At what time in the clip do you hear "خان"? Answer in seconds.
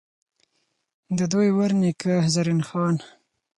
2.67-2.95